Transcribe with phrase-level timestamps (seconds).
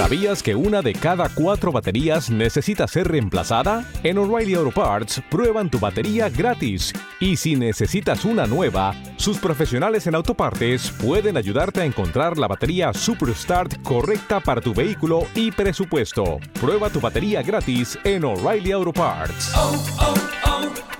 [0.00, 3.84] ¿Sabías que una de cada cuatro baterías necesita ser reemplazada?
[4.02, 6.92] En O'Reilly Auto Parts prueban tu batería gratis.
[7.20, 12.94] Y si necesitas una nueva, sus profesionales en autopartes pueden ayudarte a encontrar la batería
[12.94, 16.38] Superstart correcta para tu vehículo y presupuesto.
[16.58, 19.52] Prueba tu batería gratis en O'Reilly Auto Parts.
[19.54, 20.14] oh, oh,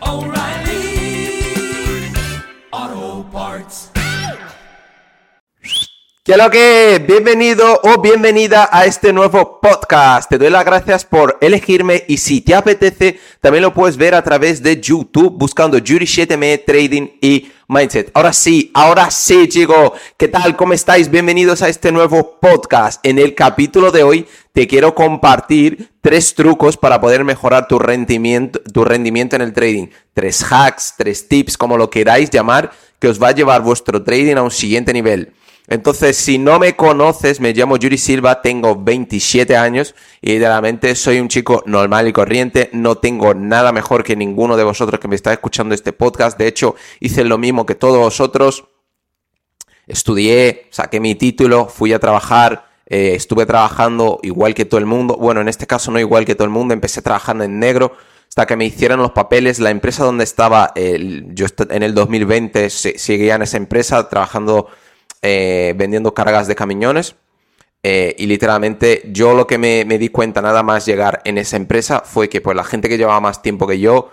[0.02, 2.12] oh, O'Reilly
[2.70, 3.99] Auto Parts.
[6.30, 7.04] ¿Qué lo que?
[7.04, 10.30] Bienvenido o bienvenida a este nuevo podcast.
[10.30, 14.22] Te doy las gracias por elegirme y si te apetece, también lo puedes ver a
[14.22, 18.12] través de YouTube buscando Jury 7M Trading y Mindset.
[18.14, 19.90] Ahora sí, ahora sí, chicos.
[20.16, 20.54] ¿Qué tal?
[20.54, 21.10] ¿Cómo estáis?
[21.10, 23.04] Bienvenidos a este nuevo podcast.
[23.04, 28.60] En el capítulo de hoy te quiero compartir tres trucos para poder mejorar tu rendimiento,
[28.72, 29.88] tu rendimiento en el trading.
[30.14, 32.70] Tres hacks, tres tips, como lo queráis llamar,
[33.00, 35.32] que os va a llevar vuestro trading a un siguiente nivel.
[35.70, 41.20] Entonces, si no me conoces, me llamo Yuri Silva, tengo 27 años y literalmente soy
[41.20, 42.70] un chico normal y corriente.
[42.72, 46.36] No tengo nada mejor que ninguno de vosotros que me está escuchando este podcast.
[46.36, 48.64] De hecho, hice lo mismo que todos vosotros.
[49.86, 55.16] Estudié, saqué mi título, fui a trabajar, eh, estuve trabajando igual que todo el mundo.
[55.16, 57.92] Bueno, en este caso no igual que todo el mundo, empecé trabajando en negro
[58.28, 59.58] hasta que me hicieron los papeles.
[59.58, 64.68] La empresa donde estaba, el- yo en el 2020 se- seguía en esa empresa trabajando,
[65.22, 67.16] eh, vendiendo cargas de camiones.
[67.82, 72.00] Eh, y literalmente yo lo que me, di cuenta nada más llegar en esa empresa
[72.04, 74.10] fue que pues la gente que llevaba más tiempo que yo,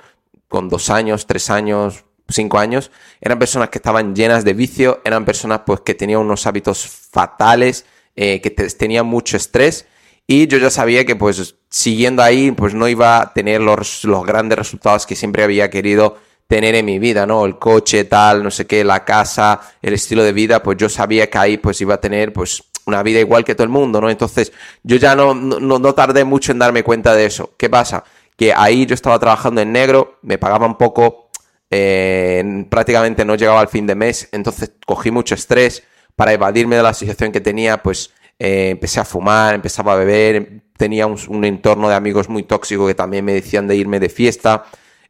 [0.47, 5.25] con dos años, tres años, cinco años, eran personas que estaban llenas de vicio, eran
[5.25, 9.86] personas pues que tenían unos hábitos fatales, eh, que te- tenían mucho estrés
[10.25, 14.25] y yo ya sabía que pues siguiendo ahí pues no iba a tener los, los
[14.25, 17.45] grandes resultados que siempre había querido tener en mi vida, ¿no?
[17.45, 21.29] El coche, tal, no sé qué, la casa, el estilo de vida, pues yo sabía
[21.29, 24.09] que ahí pues iba a tener pues una vida igual que todo el mundo, ¿no?
[24.09, 27.53] Entonces yo ya no, no, no tardé mucho en darme cuenta de eso.
[27.57, 28.03] ¿Qué pasa?
[28.37, 31.30] Que ahí yo estaba trabajando en negro, me pagaban poco,
[31.69, 35.83] eh, prácticamente no llegaba al fin de mes, entonces cogí mucho estrés
[36.15, 40.61] para evadirme de la situación que tenía, pues eh, empecé a fumar, empezaba a beber,
[40.77, 44.07] tenía un, un entorno de amigos muy tóxico que también me decían de irme de
[44.07, 44.63] fiesta,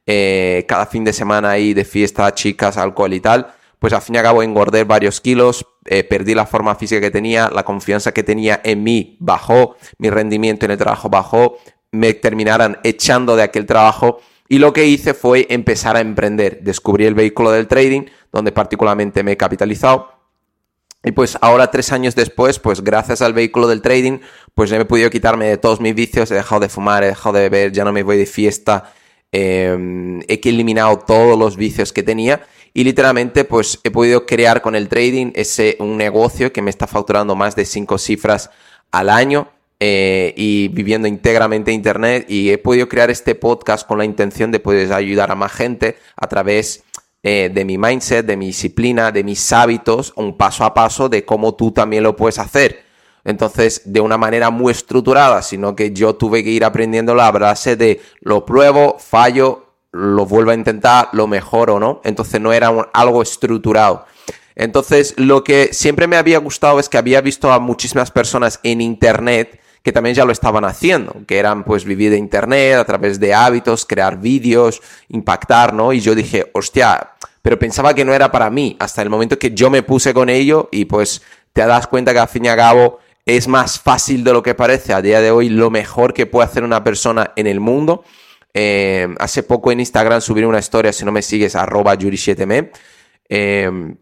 [0.07, 4.15] eh, cada fin de semana ahí de fiesta, chicas, alcohol y tal, pues al fin
[4.15, 8.13] y al cabo engordé varios kilos, eh, perdí la forma física que tenía, la confianza
[8.13, 11.57] que tenía en mí bajó, mi rendimiento en el trabajo bajó,
[11.91, 14.19] me terminaran echando de aquel trabajo
[14.49, 16.61] y lo que hice fue empezar a emprender.
[16.61, 20.13] Descubrí el vehículo del trading, donde particularmente me he capitalizado.
[21.03, 24.19] Y pues ahora, tres años después, pues gracias al vehículo del trading,
[24.55, 27.37] pues me he podido quitarme de todos mis vicios, he dejado de fumar, he dejado
[27.37, 28.93] de beber, ya no me voy de fiesta,
[29.31, 32.41] eh, he eliminado todos los vicios que tenía
[32.73, 36.87] y literalmente pues he podido crear con el trading ese un negocio que me está
[36.87, 38.49] facturando más de cinco cifras
[38.91, 39.49] al año
[39.79, 44.59] eh, y viviendo íntegramente internet y he podido crear este podcast con la intención de
[44.59, 46.83] poder ayudar a más gente a través
[47.21, 51.25] eh, de mi mindset, de mi disciplina, de mis hábitos, un paso a paso de
[51.25, 52.86] cómo tú también lo puedes hacer.
[53.27, 57.75] Entonces, de una manera muy estructurada, sino que yo tuve que ir aprendiendo la base
[57.75, 61.99] de lo pruebo, fallo, lo vuelvo a intentar, lo mejoro, ¿no?
[62.05, 64.05] Entonces no era algo estructurado.
[64.55, 68.79] Entonces, lo que siempre me había gustado es que había visto a muchísimas personas en
[68.79, 73.19] internet que también ya lo estaban haciendo, que eran pues vivir de internet a través
[73.19, 75.91] de hábitos, crear vídeos, impactar, ¿no?
[75.91, 77.11] Y yo dije, hostia,
[77.41, 80.29] pero pensaba que no era para mí, hasta el momento que yo me puse con
[80.29, 81.21] ello y pues
[81.51, 84.55] te das cuenta que al fin y al cabo es más fácil de lo que
[84.55, 84.93] parece.
[84.93, 88.05] A día de hoy lo mejor que puede hacer una persona en el mundo.
[88.53, 92.71] Eh, hace poco en Instagram subí una historia, si no me sigues, arroba yuri7me.
[93.27, 93.95] Eh,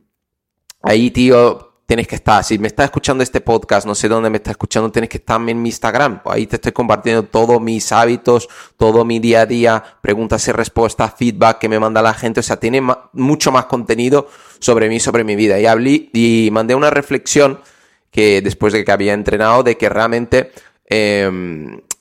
[0.83, 2.43] ahí, tío, tienes que estar.
[2.43, 5.41] Si me estás escuchando este podcast, no sé dónde me estás escuchando, tienes que estar
[5.41, 6.21] en mi Instagram.
[6.25, 8.47] Ahí te estoy compartiendo todos mis hábitos,
[8.77, 12.41] todo mi día a día, preguntas y respuestas, feedback que me manda la gente.
[12.41, 12.79] O sea, tiene
[13.13, 14.27] mucho más contenido
[14.59, 15.59] sobre mí, sobre mi vida.
[15.59, 17.59] Y hablé y mandé una reflexión
[18.15, 20.51] que después de que había entrenado, de que realmente,
[20.89, 21.29] eh,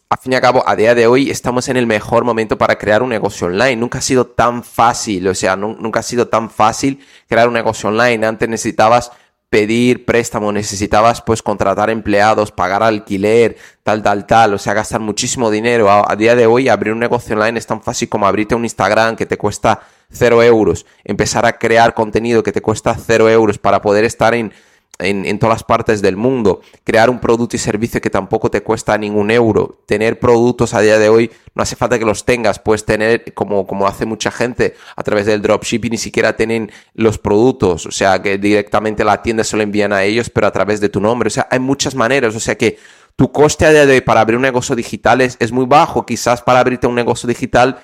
[0.08, 2.78] a fin y a cabo, a día de hoy estamos en el mejor momento para
[2.78, 3.74] crear un negocio online.
[3.74, 7.54] Nunca ha sido tan fácil, o sea, nu- nunca ha sido tan fácil crear un
[7.54, 8.24] negocio online.
[8.24, 9.10] Antes necesitabas
[9.50, 15.50] pedir préstamo, necesitabas pues contratar empleados, pagar alquiler, tal, tal, tal, o sea, gastar muchísimo
[15.50, 15.90] dinero.
[15.90, 18.64] A, a día de hoy abrir un negocio online es tan fácil como abrirte un
[18.64, 19.80] Instagram que te cuesta
[20.10, 24.52] cero euros, empezar a crear contenido que te cuesta cero euros para poder estar en
[24.98, 28.96] en, todas las partes del mundo, crear un producto y servicio que tampoco te cuesta
[28.96, 32.84] ningún euro, tener productos a día de hoy, no hace falta que los tengas, puedes
[32.84, 37.86] tener, como, como hace mucha gente, a través del dropshipping, ni siquiera tienen los productos,
[37.86, 40.88] o sea, que directamente la tienda se lo envían a ellos, pero a través de
[40.88, 42.78] tu nombre, o sea, hay muchas maneras, o sea que
[43.16, 46.04] tu coste a día de hoy para abrir un negocio digital es, es muy bajo,
[46.06, 47.80] quizás para abrirte un negocio digital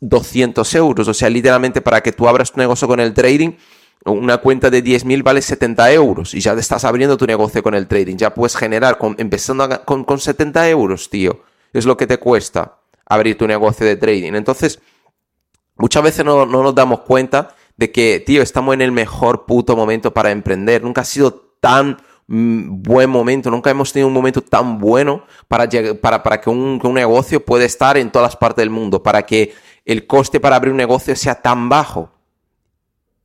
[0.00, 3.52] 200 euros, o sea, literalmente para que tú abras tu negocio con el trading,
[4.04, 7.74] una cuenta de 10.000 vale 70 euros y ya te estás abriendo tu negocio con
[7.74, 8.16] el trading.
[8.16, 11.42] Ya puedes generar, con, empezando con, con 70 euros, tío.
[11.72, 14.34] Es lo que te cuesta abrir tu negocio de trading.
[14.34, 14.80] Entonces,
[15.76, 19.76] muchas veces no, no nos damos cuenta de que, tío, estamos en el mejor puto
[19.76, 20.82] momento para emprender.
[20.82, 25.68] Nunca ha sido tan mm, buen momento, nunca hemos tenido un momento tan bueno para,
[26.00, 29.22] para, para que, un, que un negocio pueda estar en todas partes del mundo, para
[29.22, 32.11] que el coste para abrir un negocio sea tan bajo.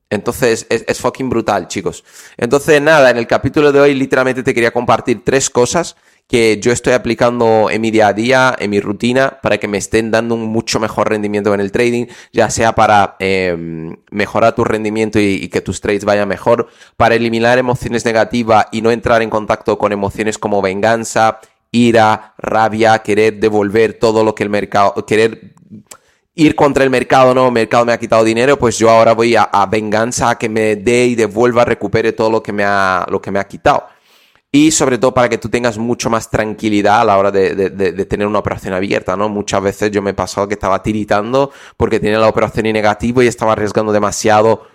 [0.09, 2.04] Entonces es, fucking brutal, chicos.
[2.38, 6.71] Entonces, nada, en el capítulo de hoy literalmente te quería compartir tres cosas que yo
[6.74, 10.36] estoy aplicando en mi día a día, en mi rutina, para que me estén dando
[10.36, 15.36] un mucho mejor rendimiento en el trading, ya sea para em, mejorar tu rendimiento y,
[15.36, 16.68] y, que tus trades vayan mejor,
[16.98, 21.39] para eliminar emociones negativas y no entrar en contacto con emociones como venganza,
[21.71, 25.54] ira, rabia, querer devolver todo lo que el mercado, querer
[26.37, 29.35] ir contra el mercado, no, el mercado me ha quitado dinero, pues yo ahora voy
[29.35, 33.19] a, venganza, a que me dé y devuelva, recupere todo lo que me ha, lo
[33.19, 33.87] que me ha quitado.
[34.51, 38.05] Y sobre todo para que tú tengas mucho más tranquilidad a la hora de, de,
[38.05, 39.29] tener una operación abierta, ¿no?
[39.29, 43.21] Muchas veces yo me he pasado que estaba tiritando porque tenía la operación en negativo
[43.21, 44.67] y estaba arriesgando demasiado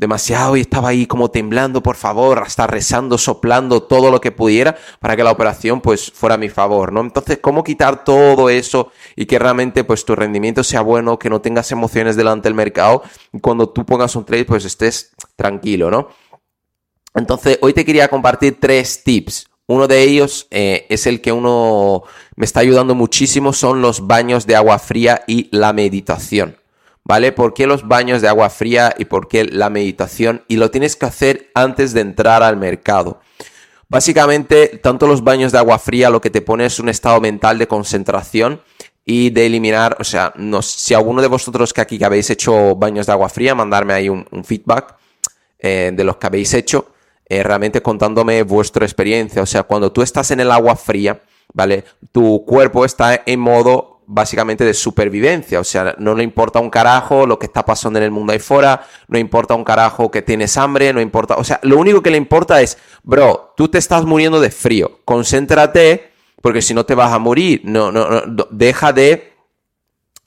[0.00, 4.74] demasiado y estaba ahí como temblando, por favor, hasta rezando, soplando todo lo que pudiera
[4.98, 7.02] para que la operación pues fuera a mi favor, ¿no?
[7.02, 11.42] Entonces, ¿cómo quitar todo eso y que realmente pues tu rendimiento sea bueno, que no
[11.42, 16.08] tengas emociones delante del mercado y cuando tú pongas un trade pues estés tranquilo, ¿no?
[17.14, 19.50] Entonces, hoy te quería compartir tres tips.
[19.66, 22.04] Uno de ellos eh, es el que uno
[22.36, 26.59] me está ayudando muchísimo, son los baños de agua fría y la meditación.
[27.10, 27.32] ¿Vale?
[27.32, 30.44] ¿Por qué los baños de agua fría y por qué la meditación?
[30.46, 33.18] Y lo tienes que hacer antes de entrar al mercado.
[33.88, 37.58] Básicamente, tanto los baños de agua fría lo que te pone es un estado mental
[37.58, 38.60] de concentración
[39.04, 42.76] y de eliminar, o sea, no, si alguno de vosotros que aquí que habéis hecho
[42.76, 44.94] baños de agua fría, mandarme ahí un, feedback
[45.58, 46.92] eh, de los que habéis hecho,
[47.28, 49.42] eh, realmente contándome vuestra experiencia.
[49.42, 51.20] O sea, cuando tú estás en el agua fría,
[51.52, 51.82] ¿vale?
[52.12, 55.60] Tu cuerpo está en modo básicamente de supervivencia.
[55.60, 58.40] O sea, no le importa un carajo lo que está pasando en el mundo ahí
[58.40, 61.36] fuera, no importa un carajo que tienes hambre, no importa.
[61.36, 65.00] O sea, lo único que le importa es, bro, tú te estás muriendo de frío,
[65.04, 66.10] concéntrate,
[66.42, 67.62] porque si no te vas a morir.
[67.64, 69.32] No, no, no, deja de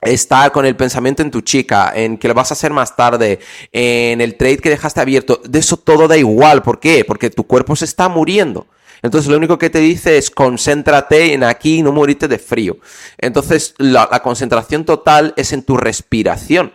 [0.00, 3.38] estar con el pensamiento en tu chica, en que lo vas a hacer más tarde,
[3.70, 5.40] en el trade que dejaste abierto.
[5.44, 6.62] De eso todo da igual.
[6.62, 7.04] ¿Por qué?
[7.04, 8.66] Porque tu cuerpo se está muriendo.
[9.04, 12.78] Entonces lo único que te dice es concéntrate en aquí y no morirte de frío.
[13.18, 16.72] Entonces la, concentración total es en tu respiración.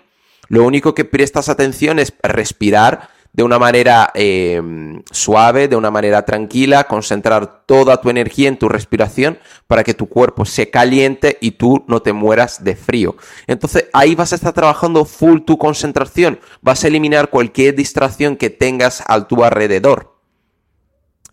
[0.48, 4.62] Lo único que prestas atención es respirar de una manera eh,
[5.10, 10.08] suave, de una manera tranquila, concentrar toda tu energía en tu respiración para que tu
[10.08, 13.16] cuerpo se caliente y tú no te mueras de frío.
[13.48, 18.52] Entonces ahí vas a estar trabajando full tu concentración, vas a eliminar cualquier distracción que
[18.52, 20.19] tengas a tu alrededor.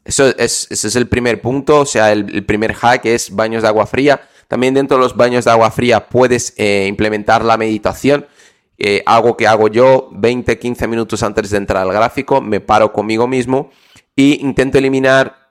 [0.06, 3.68] Eso es, ese es el primer punto, o sea, el, primer hack es baños de
[3.68, 4.20] agua fría.
[4.46, 8.26] También dentro de los baños de agua fría puedes eh, implementar la meditación.
[8.78, 12.92] Eh, algo que hago yo 20, 15 minutos antes de entrar al gráfico, me paro
[12.92, 13.70] conmigo mismo
[14.16, 15.50] e intento eliminar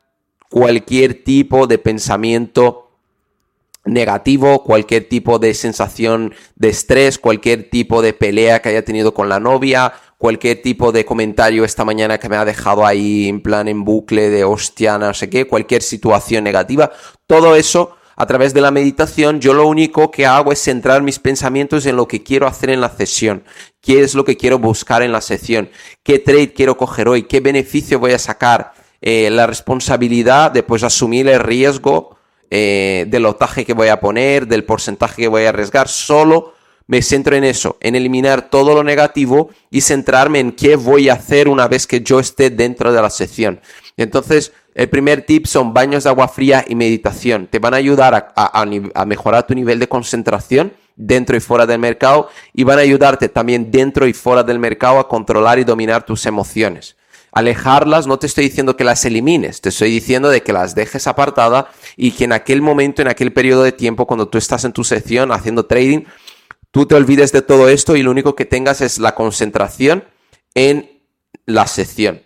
[0.49, 2.85] cualquier tipo de pensamiento
[3.83, 9.27] negativo, cualquier tipo de sensación de estrés, cualquier tipo de pelea que haya tenido con
[9.27, 13.67] la novia, cualquier tipo de comentario esta mañana que me ha dejado ahí en plan
[13.67, 16.91] en bucle de hostia, no sé qué, cualquier situación negativa,
[17.27, 21.19] todo eso a través de la meditación, yo lo único que hago es centrar mis
[21.19, 23.43] pensamientos en lo que quiero hacer en la sesión,
[23.81, 25.69] qué es lo que quiero buscar en la sesión,
[26.01, 30.81] qué trade quiero coger hoy, qué beneficio voy a sacar, eh, la responsabilidad de pues
[30.83, 32.17] asumir el riesgo
[32.49, 36.54] eh, del lotaje que voy a poner, del porcentaje que voy a arriesgar, solo
[36.87, 41.13] me centro en eso, en eliminar todo lo negativo y centrarme en qué voy a
[41.13, 43.59] hacer una vez que yo esté dentro de la sesión.
[43.97, 47.47] Entonces, el primer tip son baños de agua fría y meditación.
[47.47, 52.29] Te van a ayudar a, mejorar tu nivel de concentración dentro y fuera del mercado
[52.53, 56.25] y van a ayudarte también dentro y fuera del mercado a controlar y dominar tus
[56.25, 56.97] emociones.
[57.31, 61.07] Alejarlas, no te estoy diciendo que las elimines, te estoy diciendo de que las dejes
[61.07, 64.71] apartada y que en aquel momento, en aquel periodo de tiempo, cuando tú estás en
[64.71, 66.03] tu sesión haciendo trading,
[66.75, 70.03] tú te olvides de todo esto y lo único que tengas es la concentración
[70.55, 70.99] en
[71.45, 72.21] la sección.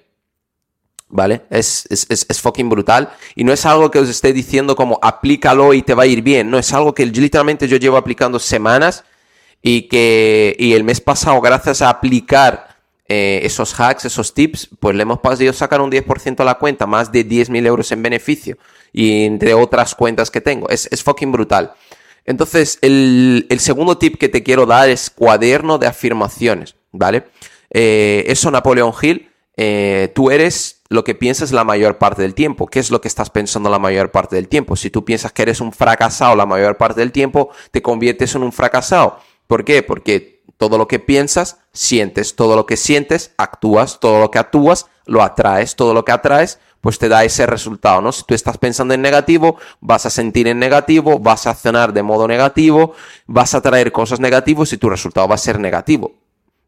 [1.08, 1.44] ¿Vale?
[1.52, 3.12] Es, es, es, es fucking brutal.
[3.36, 6.24] Y no es algo que os esté diciendo como aplícalo y te va a ir
[6.24, 6.50] bien.
[6.50, 9.04] No, es algo que literalmente yo llevo aplicando semanas
[9.62, 12.76] y que y el mes pasado, gracias a aplicar
[13.08, 16.88] eh, esos hacks, esos tips, pues le hemos podido sacar un 10% a la cuenta,
[16.88, 18.58] más de 10.000 euros en beneficio.
[18.92, 20.68] Y entre otras cuentas que tengo.
[20.70, 21.76] Es, es fucking brutal.
[22.30, 27.24] Entonces, el, segundo tip que te quiero dar es cuaderno de afirmaciones, ¿vale?
[27.72, 32.68] Eh, eso, Napoleón Hill, eh, tú eres lo que piensas la mayor parte del tiempo.
[32.68, 34.76] ¿Qué es lo que estás pensando la mayor parte del tiempo?
[34.76, 38.44] Si tú piensas que eres un fracasado la mayor parte del tiempo, te conviertes en
[38.44, 39.18] un fracasado.
[39.48, 39.82] ¿Por qué?
[39.82, 44.86] Porque todo lo que piensas, sientes, todo lo que sientes, actúas, todo lo que actúas,
[45.10, 48.12] lo atraes, todo lo que atraes, pues te da ese resultado, ¿no?
[48.12, 52.04] Si tú estás pensando en negativo, vas a sentir en negativo, vas a accionar de
[52.04, 52.94] modo negativo,
[53.26, 56.14] vas a traer cosas negativas y tu resultado va a ser negativo.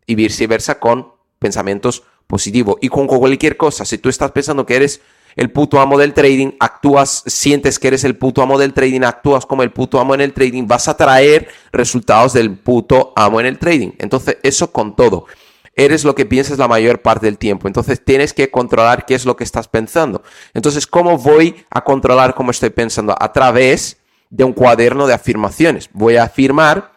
[0.06, 2.76] Y viceversa con pensamientos positivos.
[2.82, 5.02] Y con cualquier cosa, si tú estás pensando que eres
[5.36, 9.46] el puto amo del trading, actúas, sientes que eres el puto amo del trading, actúas
[9.46, 13.46] como el puto amo en el trading, vas a traer resultados del puto amo en
[13.46, 13.92] el trading.
[14.00, 15.28] Entonces, eso con todo
[15.76, 17.68] eres lo que piensas la mayor parte del tiempo.
[17.68, 20.24] Entonces tienes que controlar qué es lo que estás pensando.
[20.54, 23.16] Entonces, ¿cómo voy a controlar cómo estoy pensando?
[23.18, 23.98] A través
[24.30, 25.90] de un cuaderno de afirmaciones.
[25.94, 26.94] Voy a afirmar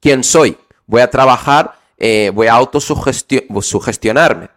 [0.00, 0.56] quién soy.
[0.86, 4.50] Voy a trabajar, eh, voy a autosugestionarme.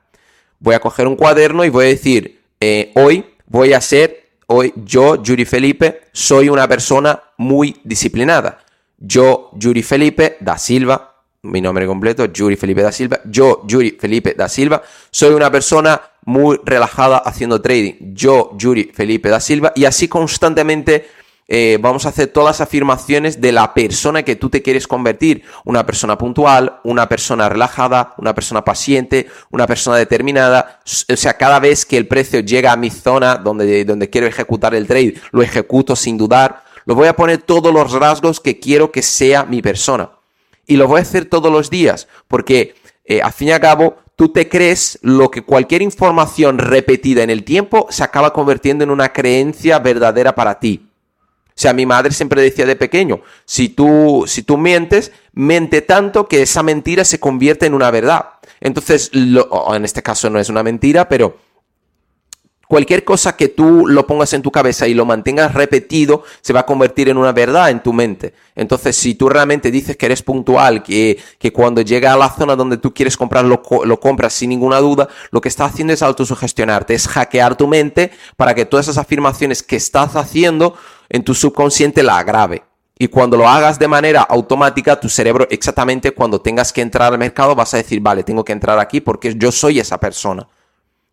[0.60, 4.74] Voy a coger un cuaderno y voy a decir, eh, hoy voy a ser, hoy
[4.76, 8.60] yo, Yuri Felipe, soy una persona muy disciplinada.
[8.98, 11.07] Yo, Yuri Felipe da Silva,
[11.48, 13.20] mi nombre completo, Yuri Felipe da Silva.
[13.26, 18.14] Yo, Yuri Felipe da Silva, soy una persona muy relajada haciendo trading.
[18.14, 21.08] Yo, Yuri Felipe da Silva, y así constantemente
[21.50, 25.44] eh, vamos a hacer todas las afirmaciones de la persona que tú te quieres convertir.
[25.64, 30.82] Una persona puntual, una persona relajada, una persona paciente, una persona determinada.
[31.12, 34.76] O sea, cada vez que el precio llega a mi zona donde, donde quiero ejecutar
[34.76, 36.64] el trade, lo ejecuto sin dudar.
[36.86, 40.17] Lo voy a poner todos los rasgos que quiero que sea mi persona
[40.68, 43.98] y lo voy a hacer todos los días, porque eh, al fin y al cabo
[44.16, 48.92] tú te crees lo que cualquier información repetida en el tiempo se acaba convirtiendo en
[48.92, 50.88] una creencia verdadera para ti.
[51.58, 56.28] O sea, mi madre siempre decía de pequeño, si tú, si tú mientes, mente tanto
[56.28, 58.26] que esa mentira se convierte en una verdad.
[58.60, 61.38] Entonces, lo, en este caso no es una mentira, pero
[62.68, 66.62] Cualquier cosa que tú lo pongas en tu cabeza y lo mantengas repetido, se va
[66.62, 68.34] a convertir en una verdad en tu mente.
[68.56, 72.58] Entonces, si tú realmente dices que eres puntual, que, que cuando llega a la zona
[72.58, 76.02] donde tú quieres comprar, lo, lo compras sin ninguna duda, lo que estás haciendo es
[76.02, 80.76] autosugestionarte, es hackear tu mente para que todas esas afirmaciones que estás haciendo
[81.08, 82.64] en tu subconsciente la agrave.
[83.00, 87.20] Y cuando lo hagas de manera automática, tu cerebro exactamente cuando tengas que entrar al
[87.20, 90.48] mercado vas a decir, vale, tengo que entrar aquí porque yo soy esa persona.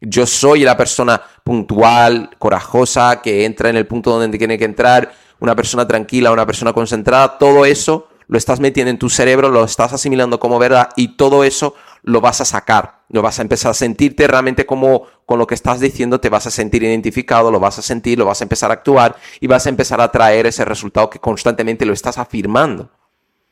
[0.06, 5.12] Yo soy la persona puntual, corajosa, que entra en el punto donde tiene que entrar,
[5.40, 9.64] una persona tranquila, una persona concentrada, todo eso lo estás metiendo en tu cerebro, lo
[9.64, 13.70] estás asimilando como verdad y todo eso lo vas a sacar, lo vas a empezar
[13.70, 17.60] a sentirte realmente como con lo que estás diciendo te vas a sentir identificado, lo
[17.60, 20.46] vas a sentir, lo vas a empezar a actuar y vas a empezar a traer
[20.46, 22.90] ese resultado que constantemente lo estás afirmando.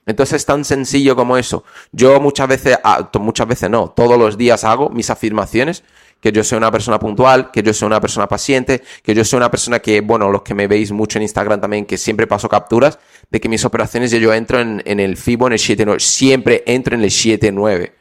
[0.07, 1.65] Entonces es tan sencillo como eso.
[1.93, 5.85] Yo muchas veces, ah, muchas veces no, todos los días hago mis afirmaciones
[6.23, 9.39] que yo soy una persona puntual, que yo soy una persona paciente, que yo soy
[9.39, 12.49] una persona que, bueno, los que me veis mucho en Instagram también, que siempre paso
[12.49, 16.95] capturas de que mis operaciones yo entro en, el FIBO en el 7-9, siempre entro
[16.95, 17.93] en el 7-9.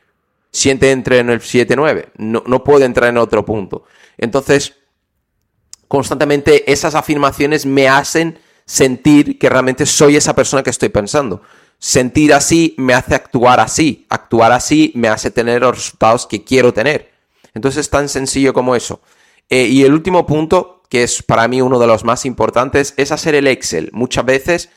[0.52, 3.86] Siempre entro en el 7-9, no, no puedo entrar en otro punto.
[4.18, 4.76] Entonces,
[5.88, 11.42] constantemente esas afirmaciones me hacen sentir que realmente soy esa persona que estoy pensando.
[11.84, 14.06] Sentir así me hace actuar así.
[14.08, 17.10] Actuar así me hace tener los resultados que quiero tener.
[17.56, 19.02] Entonces es tan sencillo como eso.
[19.50, 23.12] Eh, y el último punto, que es para mí uno de los más importantes, es
[23.12, 23.90] hacer el Excel.
[23.94, 24.70] Muchas veces,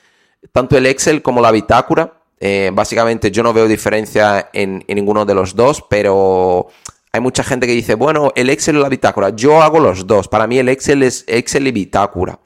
[0.51, 5.35] tanto el Excel como la bitácora, eh, básicamente yo no veo diferencia en, ninguno de
[5.35, 6.69] los dos, pero
[7.13, 9.29] hay mucha gente que dice, bueno, el Excel o la bitácora.
[9.29, 10.27] Yo hago los dos.
[10.27, 12.39] Para mí el Excel es Excel y bitácora.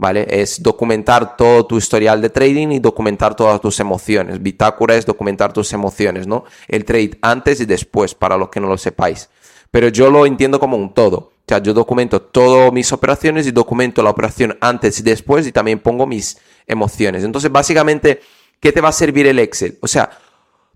[0.00, 0.26] ¿Vale?
[0.30, 4.40] Es documentar todo tu historial de trading y documentar todas tus emociones.
[4.40, 6.44] Bitácora es documentar tus emociones, ¿no?
[6.68, 9.28] El trade antes y después, para los que no lo sepáis
[9.70, 11.16] pero yo lo entiendo como un todo.
[11.18, 15.52] O sea, yo documento todas mis operaciones y documento la operación antes y después y
[15.52, 17.24] también pongo mis emociones.
[17.24, 18.20] Entonces, básicamente,
[18.60, 19.78] ¿qué te va a servir el Excel?
[19.80, 20.10] O sea,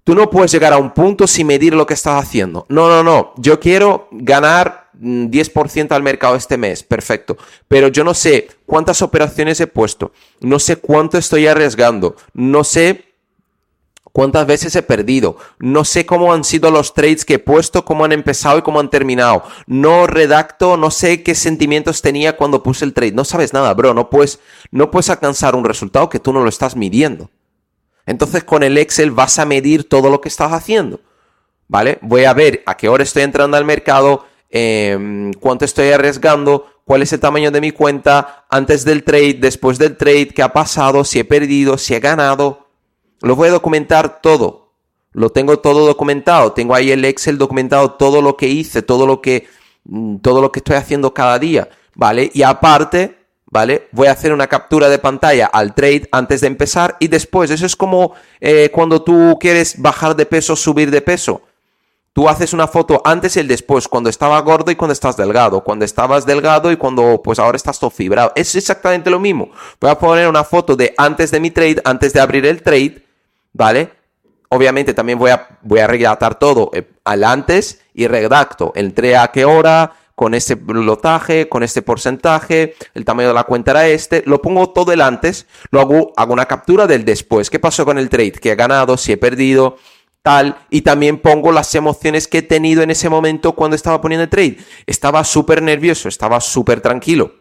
[0.02, 2.64] tú no puedes llegar a un punto sin medir lo que estás haciendo.
[2.68, 3.34] No, no, no.
[3.36, 7.36] Yo quiero ganar 10% mm, al mercado este mes, perfecto.
[7.68, 13.12] Pero yo no sé cuántas operaciones he puesto, no sé cuánto estoy arriesgando, no sé
[14.12, 18.04] cuántas veces he perdido, no sé cómo han sido los trades que he puesto, cómo
[18.04, 22.84] han empezado y cómo han terminado, no redacto, no sé qué sentimientos tenía cuando puse
[22.84, 24.38] el trade, no sabes nada, bro, no puedes,
[24.70, 27.30] no puedes alcanzar un resultado que tú no lo estás midiendo.
[28.04, 31.00] Entonces con el Excel vas a medir todo lo que estás haciendo,
[31.68, 31.98] ¿vale?
[32.02, 37.02] Voy a ver a qué hora estoy entrando al mercado, em, cuánto estoy arriesgando, cuál
[37.02, 41.04] es el tamaño de mi cuenta antes del trade, después del trade, qué ha pasado,
[41.04, 42.68] si he perdido, si he ganado.
[43.22, 44.72] Lo voy a documentar todo.
[45.12, 46.52] Lo tengo todo documentado.
[46.52, 49.46] Tengo ahí el Excel documentado todo lo que hice, todo lo que,
[49.84, 52.30] mm, todo lo que estoy haciendo cada día, ¿vale?
[52.34, 53.18] Y aparte,
[53.50, 53.88] ¿vale?
[53.92, 57.50] Voy a hacer una captura de pantalla al trade antes de empezar y después.
[57.50, 61.42] Eso es como eh, cuando tú quieres bajar de peso, subir de peso.
[62.12, 65.64] Tú haces una foto antes y el después, cuando estaba gordo y cuando estás delgado,
[65.64, 68.32] cuando estabas delgado y cuando pues ahora estás todo fibrado.
[68.36, 69.50] Es exactamente lo mismo.
[69.80, 73.02] Voy a poner una foto de antes de mi trade, antes de abrir el trade,
[73.54, 73.90] ¿vale?
[74.50, 78.72] Obviamente también voy a, voy a redactar todo eh, al antes y redacto.
[78.74, 83.70] Entré a qué hora, con este lotaje, con este porcentaje, el tamaño de la cuenta
[83.72, 87.50] era este, lo pongo todo el antes, luego hago una captura del después.
[87.50, 88.32] ¿Qué pasó con el trade?
[88.32, 88.96] ¿Qué he ganado?
[88.96, 89.78] ¿Si he perdido?
[90.22, 94.24] Tal, y también pongo las emociones que he tenido en ese momento cuando estaba poniendo
[94.24, 94.58] el trade.
[94.86, 97.34] Estaba súper nervioso, estaba súper tranquilo.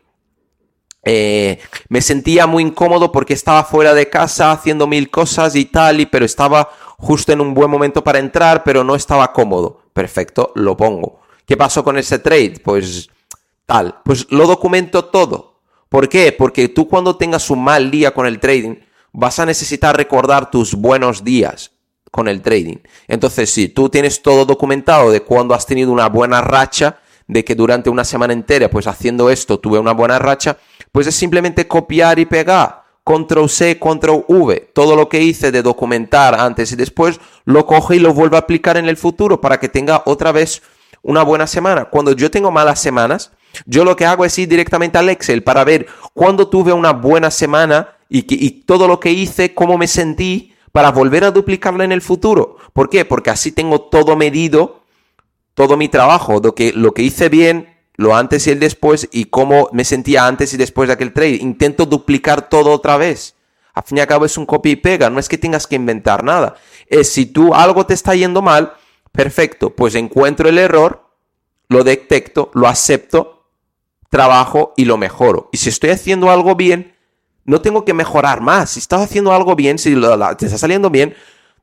[1.03, 1.59] Eh,
[1.89, 6.05] me sentía muy incómodo porque estaba fuera de casa haciendo mil cosas y tal, y,
[6.07, 9.81] pero estaba justo en un buen momento para entrar, pero no estaba cómodo.
[9.93, 11.21] Perfecto, lo pongo.
[11.45, 12.55] ¿Qué pasó con ese trade?
[12.63, 13.09] Pues
[13.65, 15.59] tal, pues lo documento todo.
[15.89, 16.31] ¿Por qué?
[16.31, 18.75] Porque tú cuando tengas un mal día con el trading,
[19.11, 21.71] vas a necesitar recordar tus buenos días
[22.11, 22.77] con el trading.
[23.07, 27.55] Entonces, si tú tienes todo documentado de cuando has tenido una buena racha, de que
[27.55, 30.57] durante una semana entera, pues haciendo esto tuve una buena racha,
[30.91, 32.81] pues es simplemente copiar y pegar.
[33.05, 34.71] Control C, Control V.
[34.73, 38.39] Todo lo que hice de documentar antes y después, lo coge y lo vuelvo a
[38.39, 40.61] aplicar en el futuro para que tenga otra vez
[41.01, 41.85] una buena semana.
[41.85, 43.31] Cuando yo tengo malas semanas,
[43.65, 47.31] yo lo que hago es ir directamente al Excel para ver cuándo tuve una buena
[47.31, 51.91] semana y, y todo lo que hice, cómo me sentí para volver a duplicarlo en
[51.91, 52.57] el futuro.
[52.73, 53.05] ¿Por qué?
[53.05, 54.83] Porque así tengo todo medido,
[55.53, 59.25] todo mi trabajo, lo que, lo que hice bien, lo antes y el después y
[59.25, 61.35] cómo me sentía antes y después de aquel trade.
[61.41, 63.35] Intento duplicar todo otra vez.
[63.73, 65.75] Al fin y al cabo es un copy y pega, no es que tengas que
[65.75, 66.55] inventar nada.
[66.87, 68.73] Es si tú algo te está yendo mal,
[69.11, 71.09] perfecto, pues encuentro el error,
[71.69, 73.45] lo detecto, lo acepto,
[74.09, 75.49] trabajo y lo mejoro.
[75.53, 76.95] Y si estoy haciendo algo bien,
[77.45, 78.71] no tengo que mejorar más.
[78.71, 79.95] Si estás haciendo algo bien, si
[80.37, 81.15] te está saliendo bien,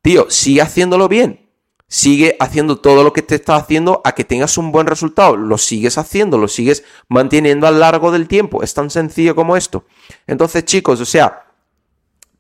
[0.02, 1.48] tío, sigue haciéndolo bien.
[1.90, 5.36] Sigue haciendo todo lo que te está haciendo a que tengas un buen resultado.
[5.36, 8.62] Lo sigues haciendo, lo sigues manteniendo a lo largo del tiempo.
[8.62, 9.84] Es tan sencillo como esto.
[10.26, 11.46] Entonces, chicos, o sea,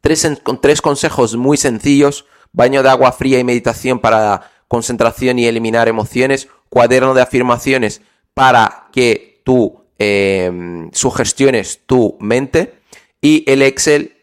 [0.02, 0.28] tres,
[0.60, 2.26] tres consejos muy sencillos.
[2.52, 6.48] Baño de agua fría y meditación para concentración y eliminar emociones.
[6.68, 8.02] Cuaderno de afirmaciones
[8.34, 12.77] para que tú eh, sugestiones tu mente
[13.20, 14.14] y el Excel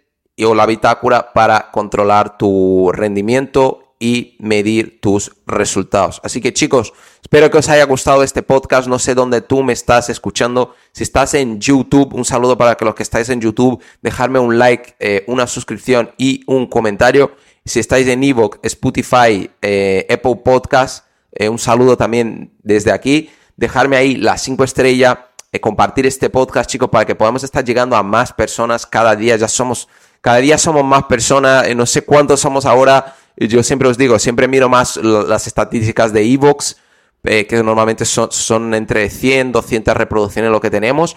[0.44, 6.20] o la bitácora para controlar tu rendimiento y medir tus resultados.
[6.24, 8.88] Así que chicos, espero que os haya gustado este podcast.
[8.88, 10.76] No sé dónde tú me estás escuchando.
[10.92, 13.82] Si estás en YouTube, un saludo para los que estáis en YouTube.
[14.02, 17.32] Dejarme un like, eh, una suscripción y un comentario.
[17.64, 23.30] Si estáis en Evox, Spotify, eh, Apple Podcast, eh, un saludo también desde aquí.
[23.56, 25.18] Dejarme ahí las 5 estrellas
[25.56, 29.38] eh, compartir este podcast, chicos, para que podamos estar llegando a más personas cada día.
[29.38, 29.88] Ya somos,
[30.20, 33.16] cada día somos más personas, eh, no sé cuántos somos ahora.
[33.38, 36.76] Yo siempre os digo, siempre miro más las estadísticas de Evox,
[37.24, 41.16] eh, que normalmente son, son, entre 100, 200 reproducciones lo que tenemos.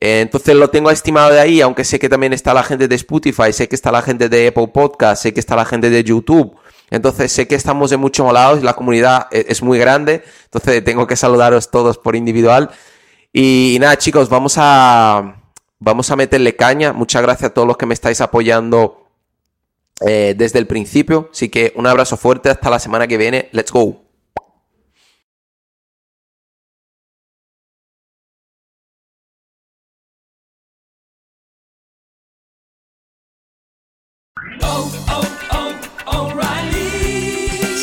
[0.00, 3.52] entonces lo tengo estimado de ahí, aunque sé que también está la gente de Spotify,
[3.52, 6.56] sé que está la gente de Apple Podcast, sé que está la gente de YouTube.
[6.90, 11.14] Entonces sé que estamos de muchos lados, la comunidad es muy grande, entonces tengo que
[11.14, 12.70] saludaros todos por individual.
[13.32, 15.42] Y, nada, chicos, vamos a,
[15.78, 16.92] vamos a meterle caña.
[16.92, 19.08] Muchas gracias a todos los que me estáis apoyando
[20.00, 21.28] eh, desde el principio.
[21.32, 22.50] Así que un abrazo fuerte.
[22.50, 23.48] Hasta la semana que viene.
[23.52, 24.08] Let's go.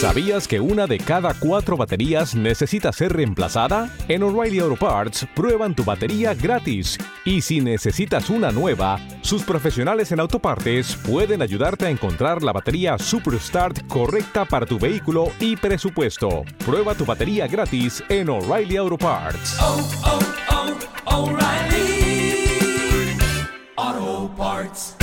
[0.05, 3.89] ¿Sabías que una de cada cuatro baterías necesita ser reemplazada?
[4.07, 6.95] En O'Reilly Auto Parts prueban tu batería gratis.
[7.25, 12.99] Y si necesitas una nueva, sus profesionales en autopartes pueden ayudarte a encontrar la batería
[12.99, 16.43] Superstart correcta para tu vehículo y presupuesto.
[16.63, 19.57] Prueba tu batería gratis en O'Reilly Auto Parts.
[19.59, 20.19] Oh, oh,
[21.07, 23.17] oh, O'Reilly
[23.75, 24.94] Auto Parts.